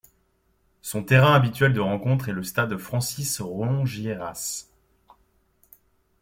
[0.81, 4.67] Son terrain habituel de rencontres est le stade Francis-Rongiéras.